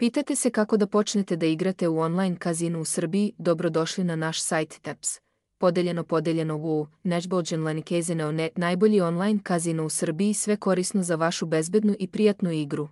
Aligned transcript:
Pitate 0.00 0.36
se 0.36 0.50
kako 0.50 0.76
da 0.76 0.86
počnete 0.86 1.36
da 1.36 1.46
igrate 1.46 1.88
u 1.88 1.98
online 1.98 2.36
kazinu 2.36 2.80
u 2.80 2.84
Srbiji, 2.84 3.32
dobrodošli 3.38 4.04
na 4.04 4.16
naš 4.16 4.42
sajt 4.42 4.78
TEPS. 4.82 5.18
Podeljeno 5.58 6.04
podeljeno 6.04 6.56
u 6.56 6.86
Nečbođen 7.02 7.60
najbolji 8.56 9.00
online 9.00 9.40
kazino 9.42 9.84
u 9.84 9.88
Srbiji, 9.88 10.34
sve 10.34 10.56
korisno 10.56 11.02
za 11.02 11.16
vašu 11.16 11.46
bezbednu 11.46 11.94
i 11.98 12.06
prijatnu 12.06 12.50
igru. 12.50 12.88